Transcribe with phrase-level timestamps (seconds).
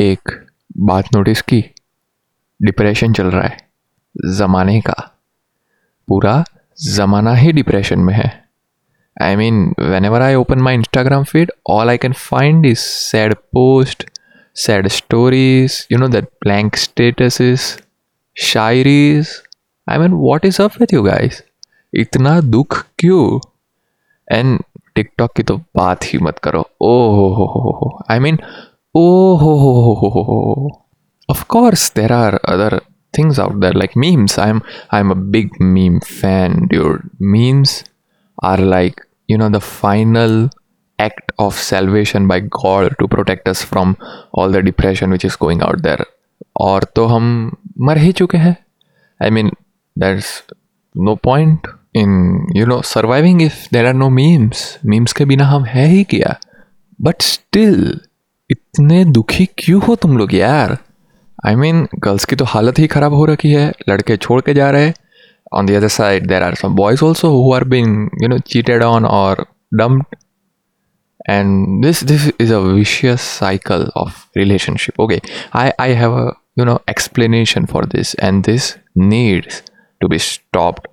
[0.00, 0.30] एक
[0.78, 1.64] बात नोटिस की।
[2.62, 3.56] डिप्रेशन चल रहा है।
[4.26, 4.94] ज़माने का।
[6.08, 6.44] पूरा
[6.82, 8.30] ज़माना ही डिप्रेशन में है।
[9.22, 9.74] I mean
[10.04, 14.04] whenever I open my Instagram feed all I can find is sad post
[14.54, 17.38] sad stories you know that blank status
[18.36, 19.28] shayaris
[19.88, 21.42] I mean what is up with you guys
[21.94, 23.40] इतना दुख क्यों?
[24.32, 24.62] And
[24.94, 28.38] TikTok की तो बात ही मत करो। ओ हो हो हो I mean
[28.95, 30.81] ओ हो हो हो हो हो हो
[31.29, 32.71] of course there are other
[33.13, 34.59] things out there like memes i'm
[34.91, 37.73] i'm a big meme fan dude memes
[38.37, 40.35] are like you know the final
[40.99, 43.95] act of salvation by god to protect us from
[44.33, 46.05] all the depression which is going out there
[46.61, 47.25] और तो हम
[47.87, 48.55] मर ही चुके हैं
[49.19, 49.49] I mean
[49.95, 50.27] that's
[50.95, 55.65] no point in you know surviving if there are no memes memes के बिना हम
[55.65, 56.35] है ही क्या
[56.99, 57.99] बट स्टिल
[58.50, 60.76] इतने दुखी क्यों हो तुम लोग यार?
[61.46, 64.40] I I mean mean, girls की तो हालत ही खराब हो रखी है। लड़के छोड़
[64.40, 64.92] के जा रहे
[65.54, 68.82] on the other side there are some boys also who are been you know cheated
[68.82, 70.16] on और dumped
[71.30, 75.20] and this this is a vicious cycle of relationship okay
[75.56, 76.18] I I have
[76.58, 79.62] you know explanation for this and this needs
[80.00, 80.88] to be stopped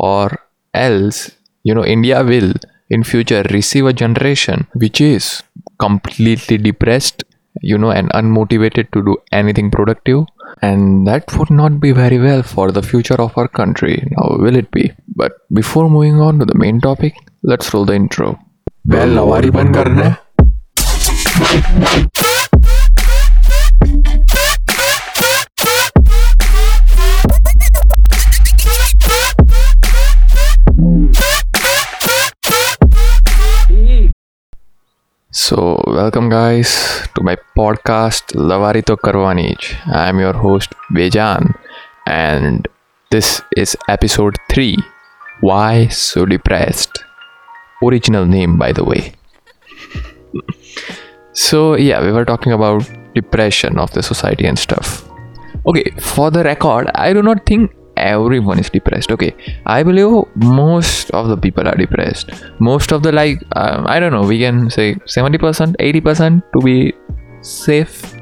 [0.00, 0.36] और
[0.74, 1.28] else
[1.64, 2.54] you know India will
[2.92, 5.30] in future receive a generation which is
[5.78, 7.24] completely depressed
[7.62, 10.24] you know and unmotivated to do anything productive.
[10.62, 14.56] And that would not be very well for the future of our country now will
[14.56, 14.92] it be?
[15.14, 18.38] But before moving on to the main topic let's roll the intro.
[18.86, 19.18] बैल
[35.38, 36.68] So, welcome guys
[37.14, 39.54] to my podcast Lavari To Karwani.
[39.86, 41.54] I am your host Bejan,
[42.06, 42.66] and
[43.12, 44.76] this is episode 3
[45.40, 47.04] Why So Depressed?
[47.80, 49.12] Original name, by the way.
[51.34, 55.08] so, yeah, we were talking about depression of the society and stuff.
[55.68, 59.10] Okay, for the record, I do not think everyone is depressed.
[59.12, 59.34] Okay
[59.66, 62.30] i believe most of the people are depressed.
[62.58, 66.94] Most of the like um, i don't know we can say 70% 80% to be
[67.42, 68.14] safe.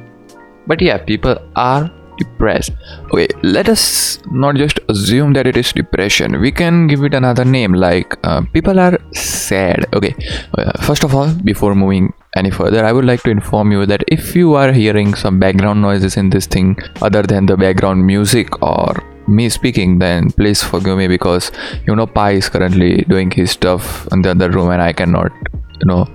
[0.66, 2.72] But yeah people are depressed.
[3.12, 6.40] Okay let us not just assume that it is depression.
[6.40, 9.86] We can give it another name like uh, people are sad.
[9.94, 10.14] Okay
[10.58, 14.04] uh, first of all before moving any further i would like to inform you that
[14.08, 18.62] if you are hearing some background noises in this thing other than the background music
[18.62, 18.94] or
[19.28, 21.50] me speaking, then please forgive me because
[21.86, 25.32] you know Pi is currently doing his stuff in the other room and I cannot,
[25.80, 26.06] you know,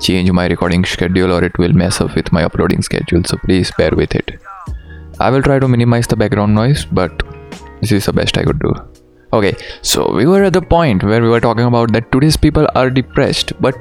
[0.00, 3.22] change my recording schedule or it will mess up with my uploading schedule.
[3.24, 4.40] So please bear with it.
[5.20, 7.22] I will try to minimize the background noise, but
[7.80, 8.74] this is the best I could do.
[9.32, 12.66] Okay, so we were at the point where we were talking about that today's people
[12.74, 13.74] are depressed, but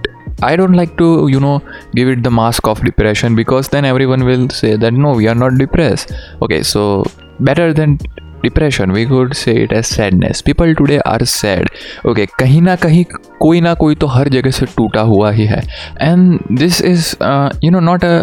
[0.43, 1.61] I don't like to, you know,
[1.95, 5.35] give it the mask of depression because then everyone will say that no, we are
[5.35, 6.11] not depressed.
[6.41, 7.05] Okay, so
[7.39, 7.97] better than
[8.43, 11.69] depression we could say it as sadness people today are sad
[12.09, 13.03] okay कहीं ना कहीं
[13.39, 15.61] कोई ना कोई तो हर जगह से टूटा हुआ ही है
[16.01, 17.15] and this is
[17.63, 18.17] you know not a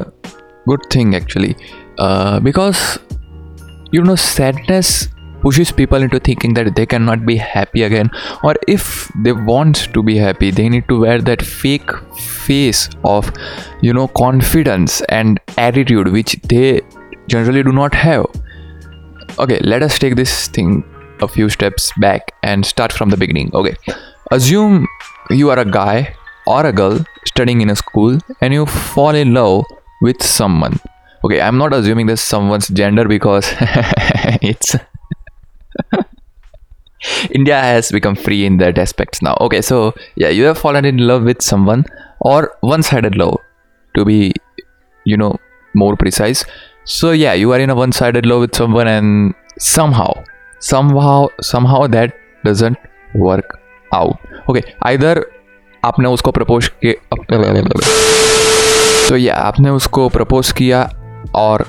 [0.68, 1.54] good thing actually
[2.00, 2.86] because
[3.94, 5.08] you know sadness
[5.42, 8.10] pushes people into thinking that they cannot be happy again
[8.42, 8.86] or if
[9.24, 11.92] they want to be happy they need to wear that fake
[12.46, 13.30] face of
[13.82, 16.80] you know confidence and attitude which they
[17.28, 18.24] generally do not have
[19.38, 20.84] okay let us take this thing
[21.20, 23.50] a few steps back and start from the beginning.
[23.54, 23.76] Okay
[24.30, 24.86] assume
[25.30, 26.14] you are a guy
[26.46, 29.64] or a girl studying in a school and you fall in love
[30.02, 30.78] with someone.
[31.24, 33.46] Okay i'm not assuming this someone's gender because
[34.50, 34.76] it's
[37.38, 39.36] india has become free in that aspects now.
[39.40, 41.84] Okay so yeah you have fallen in love with someone
[42.20, 43.38] or one-sided love
[43.96, 44.32] to be
[45.04, 45.36] you know
[45.74, 46.44] more precise
[46.84, 50.12] so, yeah, you are in a one-sided love with someone and somehow
[50.60, 52.12] somehow somehow that
[52.46, 52.76] doesn't
[53.14, 53.58] work
[53.94, 54.16] out.
[54.48, 55.24] Okay, either
[55.84, 56.92] आपने उसको propose के
[59.08, 60.90] तो या आपने उसको propose किया
[61.34, 61.64] और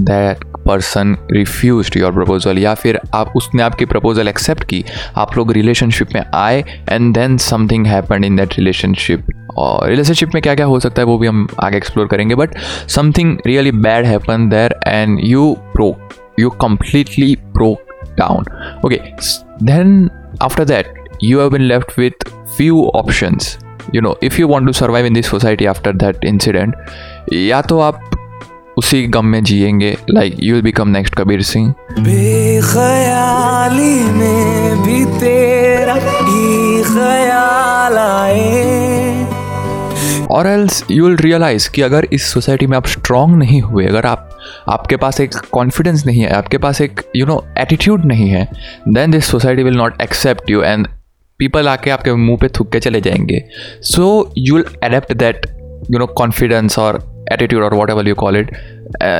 [0.00, 4.84] that person refuse your proposal या फिर आप, उसने आपकी प्रपोजल एक्सेप्ट की,
[5.16, 10.42] आप लोग रिलेशनशिप में आए and then something happen in that relationship और रिलेशनशिप में
[10.42, 12.58] क्या क्या हो सकता है, वो भी हम आगे एक्सप्लोर करेंगे but
[12.88, 15.96] something really bad happen there and you broke
[16.40, 17.76] you completely broke
[18.18, 18.44] down
[18.86, 19.00] okay
[19.62, 20.10] then
[20.42, 22.22] after that you have been left with
[22.58, 23.48] few options.
[23.92, 26.72] You know, if you want to survive in this society after that incident,
[27.32, 28.00] या तो आप
[28.78, 31.74] उसी गम में जिएँगे like you will become next Kabir Singh
[34.12, 39.39] में भी तेरा ही ख्याल आए।
[40.30, 44.06] और एल्स यू विल रियलाइज़ कि अगर इस सोसाइटी में आप स्ट्रांग नहीं हुए, अगर
[44.06, 44.38] आप,
[44.68, 48.48] आपके पास एक कॉन्फिडेंस नहीं है, आपके पास एक यू नो एटीट्यूड नहीं है
[48.88, 50.86] then this society will not accept you and
[51.38, 53.42] people आके आपके मुँह पे थुक के चले जाएँगे।
[53.82, 55.46] So you will adapt that
[55.90, 56.98] you know confidence और
[57.32, 58.50] एटीट्यूड और whatever you call it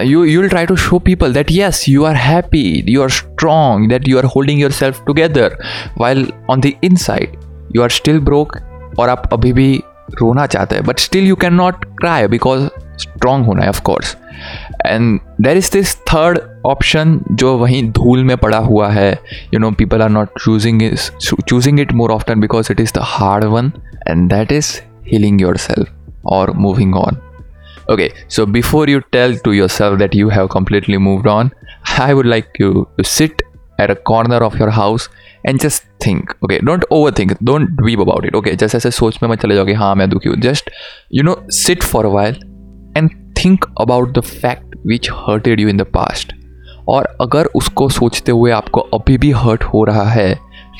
[0.04, 3.88] you you will try to show people that yes you are happy you are strong
[3.88, 5.58] that you are holding yourself together
[5.98, 7.36] while on the inside
[7.76, 8.56] you are still broke
[8.98, 9.80] और आप अभी भी
[10.20, 12.66] रोना चाहते हैं but still you can not cry because
[13.02, 14.16] strong होना है of course
[14.86, 19.12] and there is this third option जो वहीं धूल में पड़ा हुआ है
[19.54, 20.90] you know people are not choosing
[21.22, 23.72] choosing it more often because it is the hard one
[24.08, 24.76] and that is
[25.06, 27.20] healing yourself or moving on.
[27.88, 31.52] Okay, so before you tell to yourself that you have completely moved on,
[31.98, 33.42] I would like you to sit
[33.78, 35.08] at a corner of your house
[35.46, 36.84] and just think okay don't
[37.18, 40.08] overthink don't weep about it okay जैसे जैसे सोच में मत चले जाओगे हाँ मैं
[40.10, 40.70] दुखी हूँ just
[41.14, 42.36] you know sit for a while
[42.96, 46.34] and think about the fact which hurted you in the past
[46.88, 50.32] और अगर उसको सोचते हुए आपको अभी भी हर्ट हो रहा है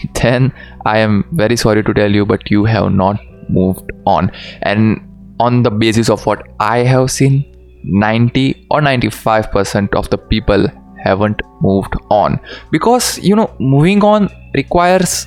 [0.06, 0.50] then
[0.86, 3.18] I am very sorry to tell you but you have not
[3.50, 4.30] moved on
[4.66, 4.96] and
[5.42, 7.42] on the basis of what I have seen
[8.00, 10.68] ninety और ninety five percent of the people
[11.06, 12.36] haven't moved on.
[12.72, 15.26] Because, you know, moving on requires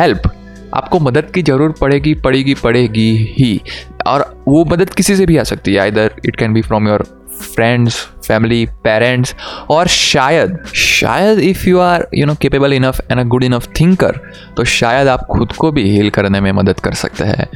[0.00, 0.28] help.
[0.74, 3.60] आपको मदद की ज़रूरत पड़ेगी पड़ेगी पड़ेगी ही।
[4.06, 7.20] और वो मदद किसी से भी आ सकती है। इधर it can be from your
[7.40, 9.36] friends family parents
[9.70, 14.20] और शायद शायद if you are you know capable enough and a good enough thinker
[14.56, 17.48] तो शायद आप खुद को भी हील करने में मदद कर सकते हैं।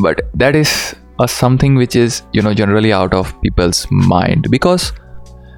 [0.00, 4.90] But that is a something which is you know generally out of people's mind mind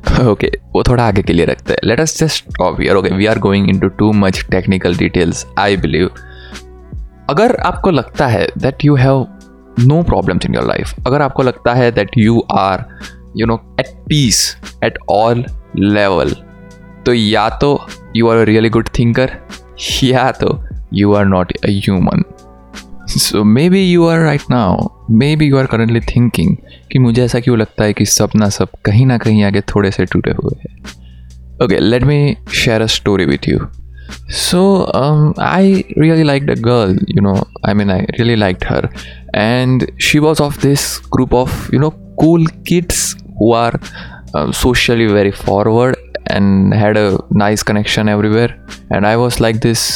[0.21, 3.27] okay वो थोड़ा आगे के लिए रखते हैं। Let us just stop here okay we
[3.27, 6.11] are going in too much technical details I believe
[7.31, 9.27] अगर आपको लगता है that you have
[9.81, 12.85] no problems in your life अगर आपको लगता है that you are
[13.37, 15.45] you know at peace at all
[15.77, 16.37] level
[17.07, 17.87] तो या तो
[18.17, 19.31] you are a really good thinker
[20.03, 20.65] या तो
[20.95, 22.23] you are not a human
[23.09, 24.89] so maybe you are right now
[25.37, 26.57] maybe you are currently thinking
[26.93, 30.05] कि मुझे ऐसा क्यों लगता है कि सपना सब कहीं ना कहीं आगे थोड़े से
[30.05, 30.77] टूटे हुए हैं?
[31.65, 33.59] Okay let me share a story with you
[34.31, 34.63] so
[35.41, 37.35] I really like the girl you know
[37.69, 38.89] I mean I really like her
[39.35, 40.85] and she was of this
[41.15, 43.79] group of you know cool kids who are
[44.37, 45.97] socially very forward
[46.31, 48.55] and had a nice connection everywhere
[48.93, 49.89] and I was like this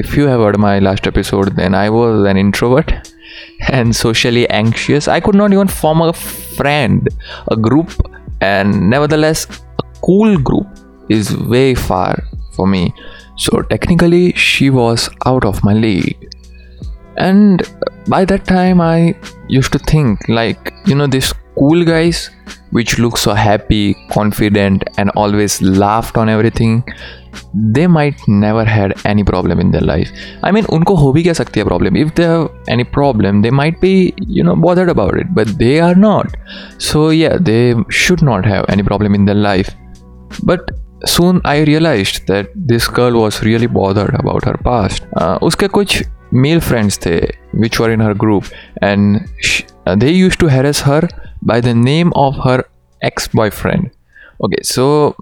[0.00, 2.92] if you have heard my last episode then I was an introvert
[3.70, 5.08] and socially anxious.
[5.08, 7.08] I could not even form a friend
[7.48, 7.90] a group
[8.40, 9.46] and nevertheless
[9.78, 10.66] a cool group
[11.08, 12.22] is way far
[12.54, 12.94] for me.
[13.36, 16.28] So technically she was out of my league.
[17.16, 17.62] And
[18.08, 19.14] by that time i
[19.48, 22.30] used to think like you know these cool guys
[22.72, 26.82] which look so happy, confident, and always laughed on everything,
[27.54, 30.12] they might never had any problem in their life.
[30.42, 31.96] I mean, उनको हो भी क्या सकती है problem?
[32.04, 33.94] If they have any problem, they might be
[34.38, 36.36] you know bothered about it, but they are not.
[36.78, 39.74] So yeah, they should not have any problem in their life.
[40.44, 40.72] But
[41.04, 45.06] soon I realized that this girl was really bothered about her past.
[45.20, 46.02] Uh, उसके कुछ
[46.34, 47.20] male friends थे
[47.54, 48.44] which were in her group
[48.80, 51.08] and she, uh, they used to harass her
[51.42, 52.64] by the name of her
[53.02, 53.90] ex-boyfriend
[54.44, 55.14] okay so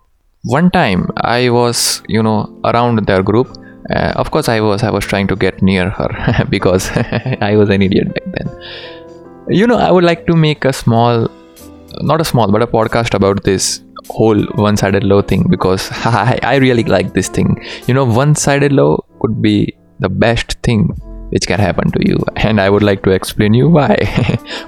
[0.42, 3.49] one time i was you know around their group.
[3.94, 6.90] Uh, of course i was i was trying to get near her because
[7.40, 8.62] i was an idiot back then.
[9.49, 11.28] You know i would like to make a small
[12.00, 16.56] not a small but a podcast about this whole one-sided love thing because I, I
[16.56, 17.62] really like this thing.
[17.87, 20.88] You know one-sided love could be the best thing
[21.30, 23.97] which can happen to you and i would like to explain you why.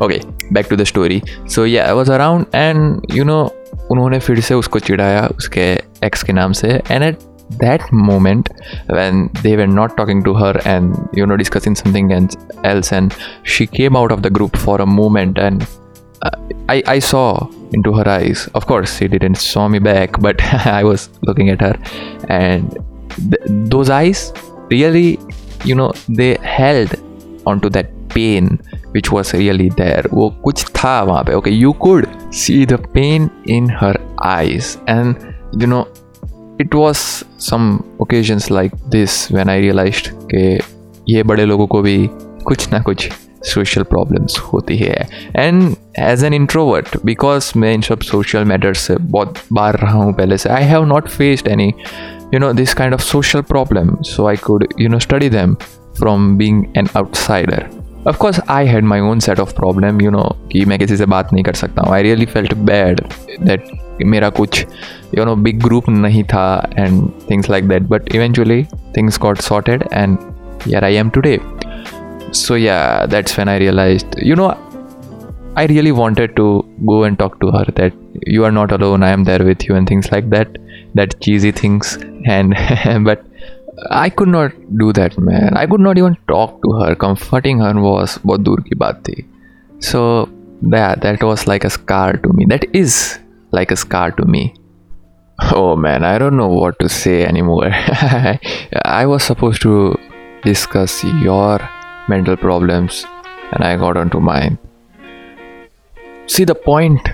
[0.00, 1.23] Okay back to the story.
[1.47, 3.52] So yeah i was around and you know
[3.92, 5.72] उन्होंने फिर से उसको चिढ़ाया उसके
[6.06, 7.30] ex के नाम से and at
[7.61, 8.49] that moment
[8.87, 12.12] when they were not talking to her and you know discussing something
[12.64, 15.66] else and she came out of the group for a moment and
[16.22, 16.30] uh,
[16.68, 20.82] I, I saw into her eyes of course she didn't saw me back but i
[20.84, 21.75] was looking at her
[22.28, 22.78] and
[23.16, 23.42] th-
[23.75, 24.32] those eyes
[24.70, 25.18] really
[25.64, 26.94] you know they held
[27.46, 28.61] onto that pain
[28.94, 33.30] which was really there वो कुछ था वहाँ पे okay you could see the pain
[33.49, 35.14] in her eyes and
[35.62, 35.87] you know
[36.61, 36.96] it was
[37.40, 40.02] some occasions like this when I realise
[40.34, 40.54] के
[41.08, 42.11] ये बड़े लोगों को भी
[42.44, 43.11] कुछ ना कुछ
[43.44, 48.96] सोशल प्रॉब्लम्स होती है। And as an introvert because मैं इन सब सोशल मैटर्स से
[48.96, 51.72] बहुत बार रहा हूँ पहले से I have not faced any
[52.34, 55.54] you know this kind of social problem so I could you know study them
[55.99, 57.70] from being an outsider
[58.09, 61.32] of course I had my own set of problem you know कि मैं किसी से बात
[61.32, 63.00] नहीं कर सकता हूँ। I really felt bad
[63.42, 63.64] that
[64.04, 64.66] मेरा कुछ
[65.18, 68.64] यू नो बिग ग्रुप नहीं था and things like that but eventually
[68.97, 70.16] things got sorted and
[70.68, 71.38] यार I am today
[72.32, 74.49] so yeah that's when I realise you know
[75.59, 77.92] I really wanted to go and talk to her that
[78.28, 80.59] you are not alone I am there with you and things like that
[80.97, 82.54] that cheese E things and
[82.99, 83.18] but
[83.91, 85.57] i could not do that man.
[85.57, 86.95] I could not even talk to her.
[86.95, 89.25] Comforting her was bahut dur ki baat thi
[89.91, 90.02] so
[90.75, 92.45] that that was like a scar to me.
[92.45, 93.19] That is
[93.50, 94.55] like a scar to me.
[95.52, 97.71] Oh man i don't know what to say anymore.
[98.85, 99.99] I was supposed to
[100.45, 101.59] discuss your
[102.09, 103.05] mental problems
[103.52, 104.59] and I got onto mine.
[106.26, 107.09] See, the point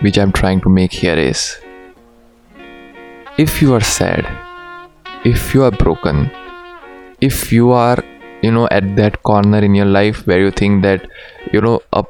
[0.00, 1.60] which I'm trying to make here is
[3.38, 4.26] if you are sad,
[5.23, 6.29] if you are broken,
[7.21, 8.03] if you are,
[8.41, 11.07] you know, at that corner in your life where you think that,
[11.51, 12.03] you know, a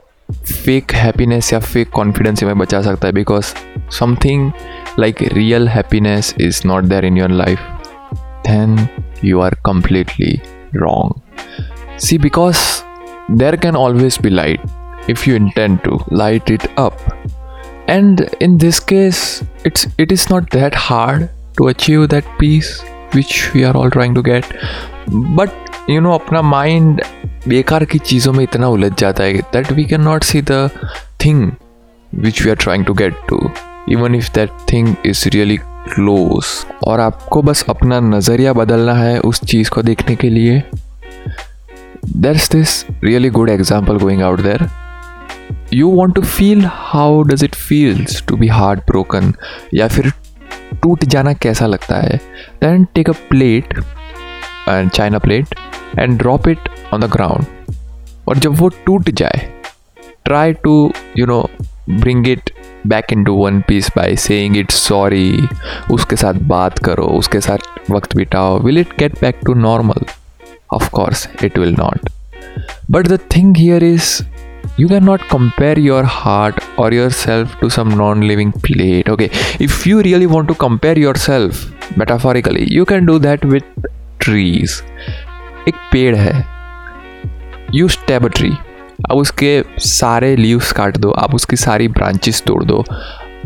[0.43, 3.53] fake happiness या fake confidence में बचा सकता है because
[3.99, 4.51] something
[4.97, 7.61] like real happiness is not there in your life,
[8.43, 8.89] then
[9.21, 10.41] you are completely
[10.73, 11.21] wrong.
[11.97, 12.83] See, because
[13.29, 14.59] there can always be light
[15.07, 16.99] if you intend to light it up.
[17.87, 22.83] And in this case, it's it is not that hard to achieve that peace
[23.14, 24.44] Which we are all trying to get
[25.10, 27.02] but you know अपना mind
[27.48, 30.70] बेकार की चीज़ों में इतना उलझ जाता है that we can not see the
[31.24, 31.50] thing
[32.14, 33.50] which we are trying to get to
[33.88, 35.56] even if that thing is really
[35.94, 36.46] close
[36.84, 40.62] और आपको बस अपना नज़रिया बदलना है उस चीज़ को देखने के लिए।
[42.16, 44.68] That's this really good example going out there
[45.74, 49.32] you want to feel how does it feels to be hard broken
[49.74, 50.12] या फिर
[50.72, 52.16] टूट जाना कैसा लगता है?
[52.60, 53.80] Then take a plate
[54.68, 55.46] china plate
[55.98, 56.58] and drop it
[56.94, 57.44] on the ground
[58.28, 59.52] और जब वो टूट जाए
[60.24, 61.50] try to you know
[61.90, 62.50] bring it
[62.86, 65.48] back into one piece by saying it sorry
[65.90, 67.58] उसके साथ बात करो, उसके साथ
[67.90, 70.04] वक्त बिटाओ will it get back to normal
[70.72, 72.10] of course it will not
[72.90, 74.22] but the thing here is
[74.82, 79.88] you can not compare your heart और yourself to some non living plate okay if
[79.88, 83.86] you really want to compare yourself metaphorically you can do that with
[84.20, 84.82] trees
[85.68, 86.32] एक पेड़ है।
[87.74, 88.50] You stab tree
[89.10, 92.84] आप उसके सारे leaves काट दो। आप उसकी सारी ब्रांचेस तोड़ दो।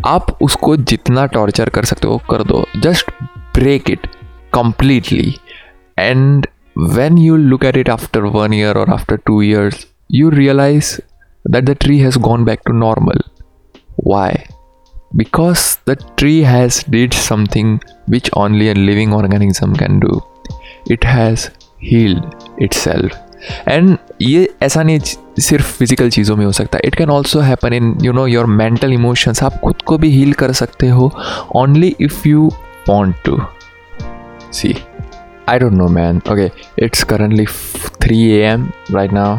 [0.07, 3.11] आप उसको जितना टॉर्चर कर सकते हो, कर दो। Just
[3.55, 4.07] break it
[4.55, 5.35] completely
[5.99, 6.47] and
[6.79, 10.97] when you look at it after one year और after two years you realise
[11.46, 13.20] that the tree has gone back to normal.
[13.96, 14.46] Why?
[15.14, 20.22] Because the tree has did something which only a living organism can do.
[20.88, 22.26] It has healed
[22.60, 23.12] itself.
[23.68, 25.00] And ये ऐसा नहीं
[25.42, 28.46] सिर्फ physical चीज़ों में हो सकता है it can also happen in you know your
[28.46, 31.12] mental emotions आप खुद को भी हील कर सकते हो
[31.56, 32.52] only if you
[32.90, 33.40] want to
[34.54, 34.76] see
[35.50, 36.50] I don't know man okay
[36.86, 37.46] it's currently
[38.02, 39.38] three a m right now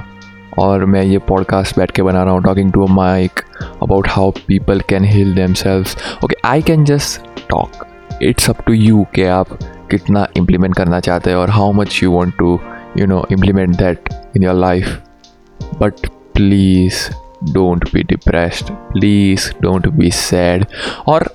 [0.60, 3.40] और मैं ये पॉडकास्ट बैठ के बना रहा हूँ talking to a mic
[3.84, 7.86] about how people can heal themselves okay I can just talk
[8.24, 9.58] it's up to you के आप
[9.92, 12.60] कितना इम्प्लीमेंट करना चाहते हैं और how much you want to
[12.98, 15.02] you know implement that in your life
[15.80, 17.10] but please
[17.54, 20.66] don't be depressed please don't be sad
[21.08, 21.30] और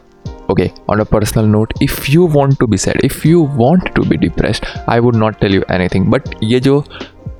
[0.50, 4.02] okay on a personal note if you want to be sad if you want to
[4.02, 6.84] be depress I would not tell you anything but ये जो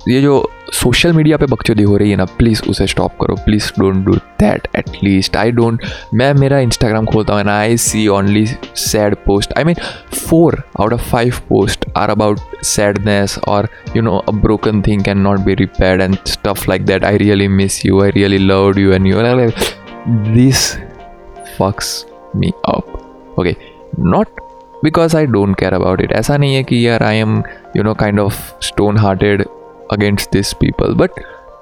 [0.07, 3.71] ये जो social media पे बकचोदी हो रही है ना प्लीज़ उसे स्टॉप करो। Please
[3.79, 5.83] don't do that at least I don't
[6.13, 8.45] मैं, मेरा इंस्टाग्राम खोलता हूँ and I see only
[8.75, 9.75] sad post I mean
[10.29, 15.17] four out of five post are about sadness और you know a broken thing can
[15.17, 18.91] not be repaired and stuff like that I really miss you I really love you
[18.91, 19.15] and you
[20.07, 20.75] this
[21.59, 22.05] fucks
[22.35, 23.55] me up okay
[23.99, 24.27] not
[24.83, 27.43] because I don't care about it ऐसा नहीं है कि यार I am
[27.77, 29.45] you know kind of stone hearted
[29.93, 31.11] against this people but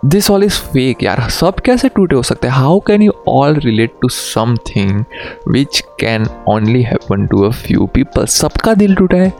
[0.06, 2.54] this all is fake यार सब कैसे टूटे हो सकते हैं?
[2.54, 5.04] How can you all relate to something
[5.48, 9.34] which can only happen to a few people सबका दिल टूटा है।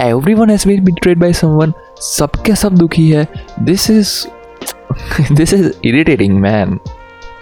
[0.34, 3.26] Everyone has been betrayed by someone सबके सब दुखी है।
[3.60, 4.26] This is
[5.32, 6.78] this is irritating man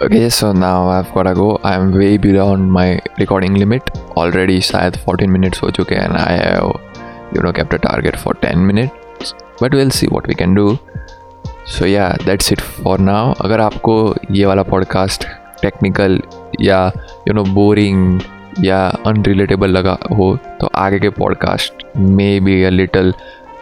[0.03, 1.47] Okay, so now I've gotta go.
[1.63, 2.85] I'm way beyond my
[3.19, 3.91] recording limit.
[4.17, 8.17] Already शायद 14 minutes हो चुके हैं and I have you know kept a target
[8.23, 9.00] for 10 minutes.
[9.61, 10.77] But we'll see what we can do
[11.67, 13.95] so या that's it for now अगर आपको
[14.31, 15.25] ये वाला podcast
[15.61, 16.21] technical
[16.61, 16.85] या
[17.27, 18.21] यू नो बोरिंग
[18.65, 23.13] या अनरिलेटेबल लगा हो तो आगे के podcast may be a little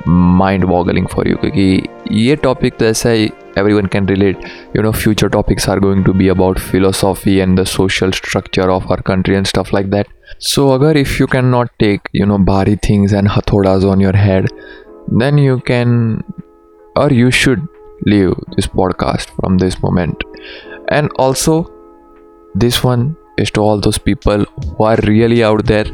[0.08, 3.30] mind boggling for you क्योंकि ये टॉपिक तो ऐसा ही
[3.74, 7.64] everyone can relate you know future topics are going to be about philosophy and the
[7.64, 10.08] social structure of our country and stuff like that
[10.46, 14.16] so अगर if you can not take you know भारी things and हथोड़ाज on your
[14.16, 14.50] head
[15.08, 16.24] then you can
[16.96, 17.68] or you should
[18.06, 20.24] leave this podcast from this moment.
[20.90, 21.72] And also
[22.56, 24.46] this one is to all those people
[24.78, 25.86] who are really out there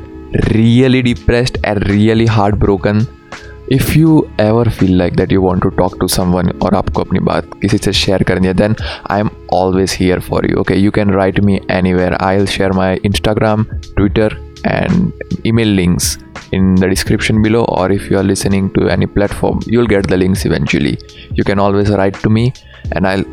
[0.53, 3.07] really depressed and really heartbroken
[3.71, 7.19] if you ever feel like that you want to talk to someone और आपको अपनी
[7.19, 8.75] बात किसी से share करनी है then
[9.11, 11.59] I am always here for you okay you can write me
[11.93, 15.11] anywhere I will share my Instagram Twitter and
[15.51, 16.17] email links
[16.53, 20.07] in the description below और if you are listening to any platform you will get
[20.07, 20.97] the links eventually
[21.33, 22.51] you can always write to me
[22.95, 23.23] and I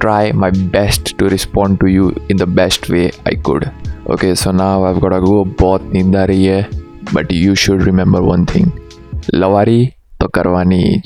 [0.00, 3.64] try my best to respond to you in the best way I could
[4.10, 6.68] okay so ना वो बहुत नींद आ रही है
[7.14, 8.70] but you should remember one thing
[9.34, 9.86] Lavari
[10.20, 10.98] तो करवानी ही